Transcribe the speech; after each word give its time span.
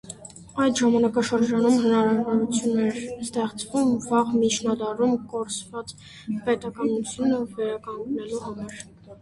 Այդ 0.61 0.77
ժամանակաշրջանում 0.83 1.75
հնարավորություն 1.83 2.79
էր 2.85 2.97
ստեղծվում 3.27 3.93
վաղ 4.07 4.33
միջնադարում 4.39 5.15
կորսված 5.35 5.95
պետականությունը 6.49 7.43
վերականգնելու 7.55 8.43
համար։ 8.49 8.83